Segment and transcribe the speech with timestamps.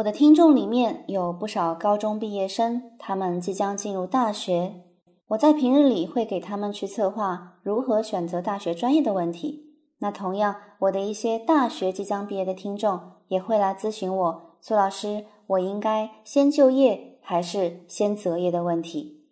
[0.00, 4.82] 我的听众里面有不少高中毕业生，他们即将进入大学。
[5.28, 9.76] 我在平日里会给他们去策划如何选择大学专业的问题。
[9.98, 19.26] 那同样，我的一些大学即将毕业的听众也会来咨询我，苏老师，我应该先就业还是先择业的问题。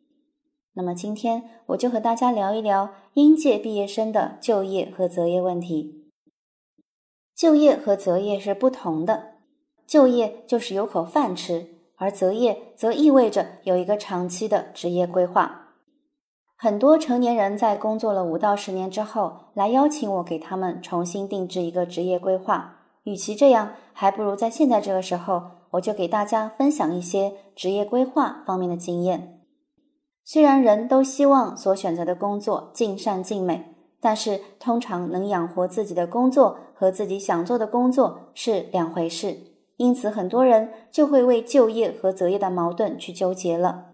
[0.75, 6.11] 那么今天我就和大家聊一聊应届毕业生的就业和择业问题。
[7.35, 9.38] 就业和择业是不同的，
[9.89, 11.67] 就业就是有口饭吃，
[11.97, 15.71] 而择业则意味着有一个长期的职业规划。
[16.57, 22.81] 很多成年人在工作了五到十年之后，来邀请我给他们重新定制一个职业规划。
[23.05, 29.41] 与其这样，还不如在现在这个时候，我就给大家分享一些职业规划方面的经验。
[30.23, 39.39] 虽然人都希望所选择的工作尽善尽美，但是通常能养活自己的工作和自己想做的工作是两回事，
[39.79, 43.87] 因此很多人就会为就业和择业的矛盾去纠结了。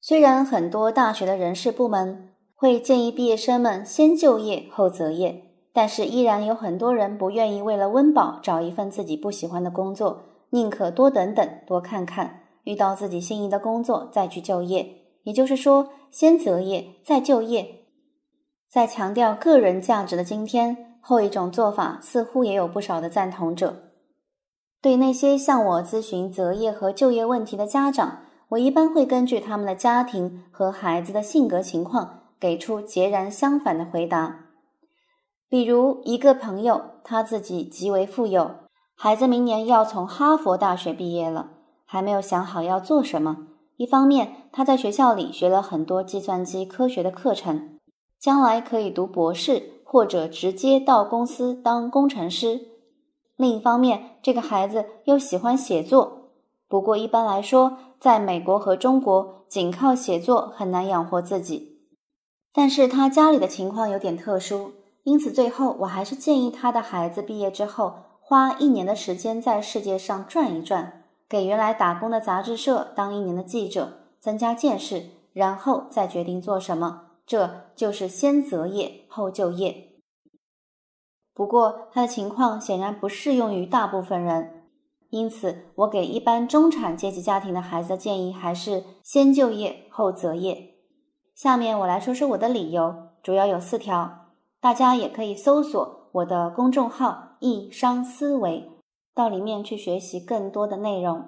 [0.00, 14.88] 虽然很多大学的人事部门会建议毕业生们先就业后择业，但是依然有很多人不愿意为了温饱找一份自己不喜欢的工作，宁可多等等、多看看，遇到自己心仪的工作再去就业。
[15.24, 17.86] 也就是说，先择业再就业。
[18.68, 23.91] 在强调个人价值的今天，后一种做法似乎也有不少的赞同者。
[24.82, 28.18] 对那些向我咨询择业和就业问题的家长。
[28.48, 34.40] 我一般会根据他们的家庭和孩子的性格情况，给出截然相反的回答。
[35.48, 38.50] 比如，一个朋友他自己极为富有，
[38.94, 41.50] 孩子明年要从哈佛大学毕业了，
[41.86, 43.46] 还没有想好要做什么。
[43.78, 47.78] 一方面，他在学校里学了很多计算机科学的课程，
[48.20, 52.58] 将来可以读博士或者直接到公司当工程师；
[53.42, 56.28] 另一方面，这个孩子又喜欢写作。
[56.68, 61.80] 不过一般来说，在美国和中国，仅靠写作很难养活自己。
[62.54, 77.06] 但是他家里的情况有点特殊，因此最后我还是建议他的孩子毕业之后，花一年的时间在世界上转一转，给原来打工的杂志社当一年的记者，增加见识，然后再决定做什么。
[77.26, 79.88] 这就是先择业后就业。
[81.34, 84.64] 不过他的情况显然不适用于大部分人。
[85.10, 90.74] 因此，我给一般中产阶级家庭的孩子的建议还是先就业后择业。
[91.34, 94.28] 下面我来说说我的理由，主要有四条，
[94.60, 98.70] 大家也可以搜索我的公众号“易商思维”，
[99.14, 101.24] 到里面去学习更多的内容。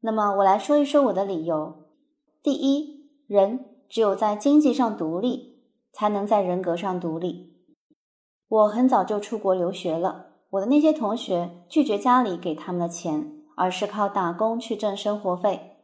[0.00, 1.84] 那么，我来说一说我的理由。
[2.42, 5.60] 第一，人只有在经济上独立，
[5.92, 7.53] 才能在人格上独立。
[8.48, 10.26] 我很早就出国留学了。
[10.50, 15.78] 我的那些同学拒绝家里给他们的钱，而是靠打工去挣生活费。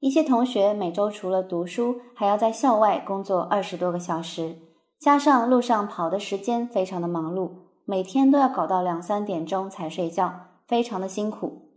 [0.00, 4.56] 一些同学每周除了读书，还要在校外工作二十多个小时，
[4.98, 7.50] 加上路上跑的时间非常的忙碌，
[7.84, 10.32] 每天都要搞到两三点钟才睡觉，
[10.66, 11.70] 非常的辛苦。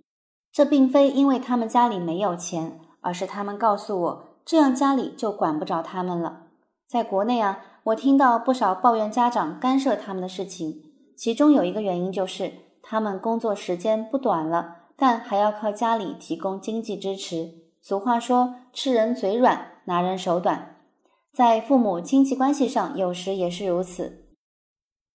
[0.52, 6.44] 这并非因为他们家里没有钱，而是他们告诉我，这样家里就管不着他们了。
[6.88, 10.82] 在国内啊，我听到不少抱怨家长干涉他们的事情。
[11.16, 12.52] 其中有一个原因就是
[12.82, 17.52] 他们工作时间不短了，但还要靠家里提供经济支持。
[17.82, 20.78] 俗话说“吃人嘴软，拿人手短”，
[21.32, 24.26] 在父母亲戚关系上，有时也是如此。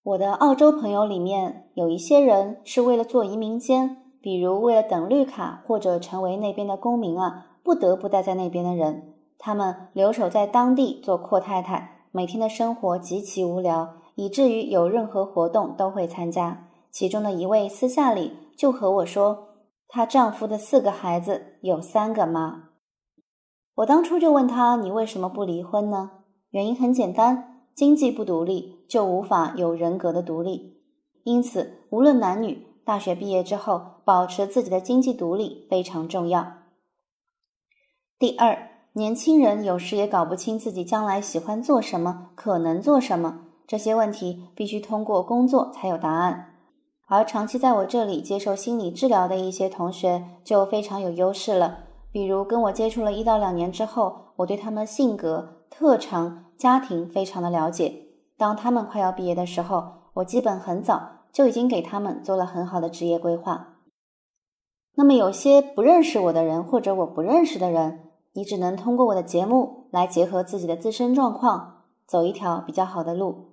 [0.03, 14.01] 我的澳洲朋友里面有一些人是为了做移民监，比如为了等绿卡或者成为那边的公民啊，不得不待在那边的人，他们留守在当地做阔太太，每天的生活极其无聊。
[14.15, 16.67] 以至于有任何活动都会参加。
[16.91, 19.47] 其中的一位私下里就和我说，
[19.87, 22.69] 她丈夫的四个孩子有三个妈。
[23.75, 26.11] 我当初就问她：“你为什么不离婚呢？”
[26.51, 30.81] 原因很简单，经济不独立就无法有人格的独立。
[31.23, 36.45] 因此，无论男女，大学毕业之后保持自己的经济独立非常重要。
[38.19, 43.39] 第二，年轻人有时也搞不清自己将来喜欢做什么，可能做什么。
[43.65, 46.57] 这些问题必须通过工作才有答案，
[47.07, 51.85] 而长期在我这里接受心理治疗的一些同学就非常有优势了。
[52.11, 57.93] 比如跟我接触了一到两年之后，我对他们的性格、特长、家庭非常的了解。
[58.37, 59.85] 当他们快要毕业的时候，
[60.15, 61.01] 我基本很早
[61.31, 63.77] 就已经给他们做了很好的职业规划。
[64.95, 73.49] 那么有些不认识我的人或者我不认识的人，你只能通过我的节目来结合自己的自身状况，走一条比较好的路。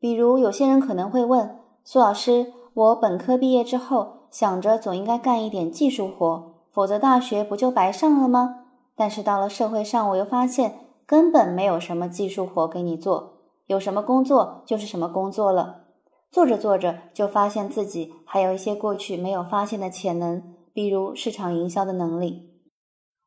[0.00, 8.64] 比如，有些人可能会问苏老师：“我本科毕业之后想着总应该干一点技术活，否则大学不就白上了吗？
[8.96, 13.34] 但是到了社会上，我又发现根本没有什么技术活给你做，
[13.66, 15.84] 有什么工作就是什么工作了。
[16.30, 22.51] 做着做着，就发现自己还有一些过去没有发现的潜能，比如市场营销的能力。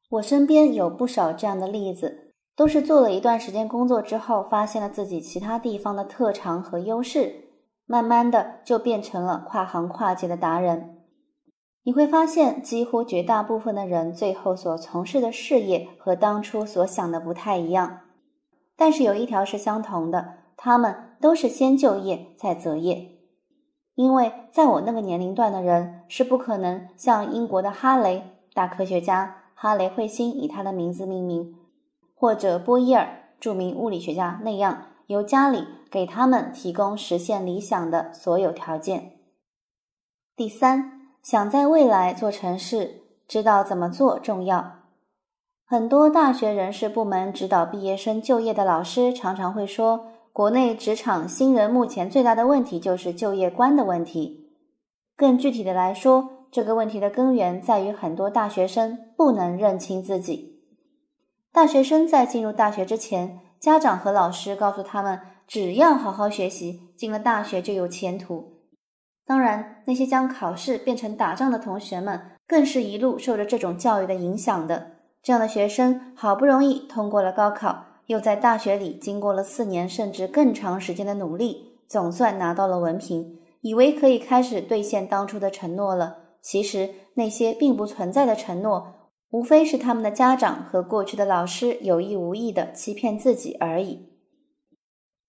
[0.10, 7.42] 我身边有不少这样的例子，都是做了一段时间工作之后，发现了自己其他地方的特长和优势。
[7.88, 11.04] 慢慢的就变成了跨行跨界的达人。
[11.84, 18.00] 你会发现，几乎绝大部分的人最后所从事的事业和当初所想的不太一样，
[18.76, 23.12] 但是有一条是相同的，他们都是先就业再择业。
[23.94, 28.24] 因为在我那个年龄段的人是不可能像英国的哈雷
[28.56, 31.56] 大科学家哈雷彗星以他的名字命名，
[32.14, 34.90] 或者波伊尔著名物理学家那样。
[35.08, 39.20] 由家里给他们提供实现理想的所有条件。
[40.36, 44.80] 第三，想在未来做成事，知道怎么做重要。
[45.64, 54.50] 很多大学人事部门指导毕业生就业的老师常常会说，国内职场新人目前最大的问题就是就业观的问题。
[55.16, 60.62] 更具体的来说，这个问题的根源在于很多大学生不能认清自己。
[61.52, 63.42] 大学生在进入大学之前。
[63.60, 68.54] 家长和老师告诉他们，只要好好学习，进了大学就有前途。
[69.26, 74.92] 当然，那些将考试变成打仗的同学们，更是一路受着这种教育的影响的。
[75.22, 86.20] 这样的学生好不容易通过了高考，又在大学里经过了四年甚至更长时间的努力，总算拿到了文凭，以为可以开始兑现当初的承诺了。
[86.48, 88.94] 其实，那些并不存在的承诺。
[89.32, 94.08] 无非是他们的家长和过去的老师有意无意的欺骗自己而已。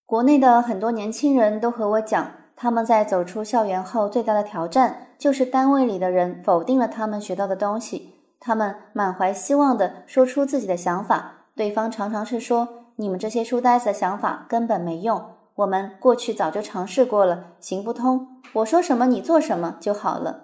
[0.05, 8.13] 国内的很多年轻人都和我讲，他们在走出校园后最大的挑战就是单位里的人否定了他们学到的东西。
[8.39, 15.25] 他们满怀希望的说出自己的想法，对方常常是说：“你们这些书呆子的想法根本没用，
[15.55, 18.29] 我们过去早就尝试过了，行不通。
[18.53, 20.43] 我说什么你做什么就好了。”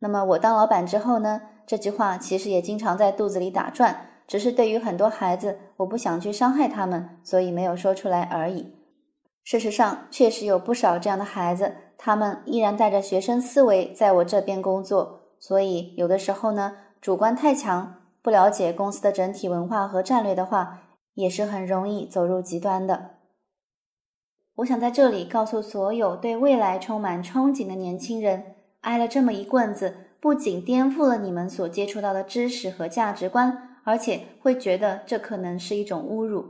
[0.00, 1.40] 那么我当老板之后呢？
[1.66, 8.74] 这句话其实也经常在肚子里打转，只是对于很多孩子，我不想去伤害他们，所以没有说出来而已。
[9.44, 20.82] 事实上，确实有不少这样的孩子，他们依然带着学生思维在我这边工作，所以有的时候呢，主观太强，不了解公司的整体文化和战略的话，
[21.14, 23.10] 也是很容易走入极端的。
[24.56, 29.94] 我想在这里告诉所有对未来充满憧憬的年轻人，挨了这么一棍子。
[30.20, 36.44] 不仅颠覆了你们所接触到的知识和价值观，而且会觉得这可能是一种侮辱。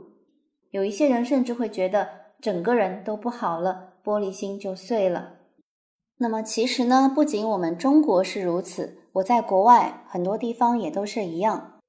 [0.71, 2.09] 有一些人甚至会觉得
[2.41, 5.35] 整个人都不好了，玻璃心就碎了。
[6.17, 11.79] 那么其实呢，不仅我们中国是如此，我在国外很多地方也都是一样。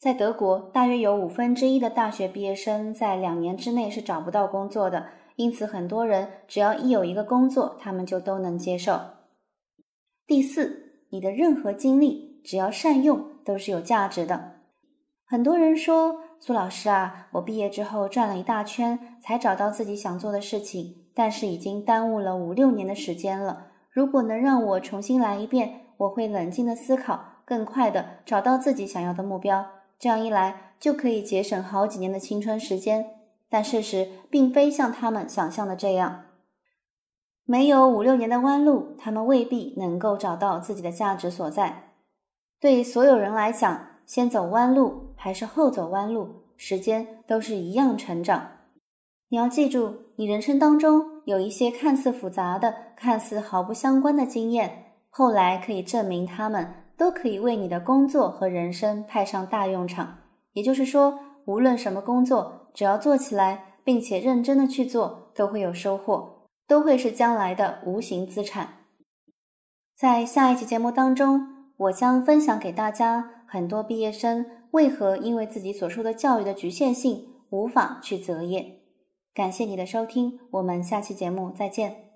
[0.00, 5.06] 在德国，大约有五分之一的大学毕业生在两年之内是找不到工作的，
[5.36, 9.00] 因此很多人只要一有一个工作，他们就都能接受。
[10.26, 10.80] 第四。
[11.10, 14.52] 你的任何经历，只要善用，都是有价值的。
[15.26, 23.66] 很多人说，苏老师啊，我毕业之后转了一大圈，才找到自己想做的事情，但是已经耽误了五六年的时间了。
[23.90, 29.66] 如果能让我重新来一遍，我会冷静的思考，更快的找到自己想要的目标。
[29.98, 33.04] 这样一来，就可以节省好几年的青春时间。
[33.50, 36.24] 但事实并非像他们想象的这样。
[37.44, 41.90] 没有五六年的弯路，他们未必能够找到自己的价值所在。
[42.60, 48.48] 对所有人来讲，先走弯路还是后走弯路，时间都是一样成长。
[49.28, 60.18] 你要记住，你人生当中有一些看似复杂的、看似毫不相关的经验，后来可以证明他们都可以为你的工作和人生派上大用场。
[60.52, 66.41] 也就是说，无论什么工作，只要做起来，并且认真的去做，都会有收获。
[66.66, 68.78] 都会是将来的无形资产。
[69.96, 78.80] 在下一期节目当中，我将分享给大家很多毕业生为何因为自己所受的教育的局限性无法去择业。
[79.34, 82.11] 感谢你的收听，我们下期节目再见。